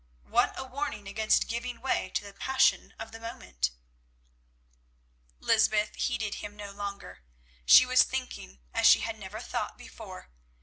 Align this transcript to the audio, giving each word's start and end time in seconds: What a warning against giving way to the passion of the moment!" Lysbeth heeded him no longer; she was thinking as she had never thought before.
What 0.23 0.57
a 0.57 0.63
warning 0.63 1.07
against 1.07 1.47
giving 1.47 1.79
way 1.79 2.09
to 2.15 2.23
the 2.23 2.33
passion 2.33 2.95
of 2.97 3.11
the 3.11 3.19
moment!" 3.19 3.69
Lysbeth 5.39 5.95
heeded 5.95 6.41
him 6.41 6.55
no 6.55 6.71
longer; 6.71 7.23
she 7.67 7.85
was 7.85 8.01
thinking 8.01 8.61
as 8.73 8.87
she 8.87 9.01
had 9.01 9.19
never 9.19 9.39
thought 9.39 9.77
before. 9.77 10.31